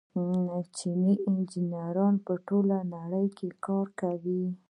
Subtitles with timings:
[0.77, 4.45] چیني انجنیران په ټوله نړۍ کې کار کوي.